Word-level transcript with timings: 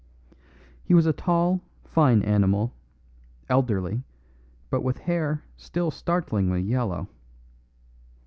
He 0.83 0.95
was 0.95 1.05
a 1.05 1.13
tall, 1.13 1.61
fine 1.83 2.23
animal, 2.23 2.73
elderly, 3.49 4.03
but 4.71 4.81
with 4.81 4.97
hair 4.97 5.43
still 5.57 5.91
startlingly 5.91 6.63
yellow. 6.63 7.07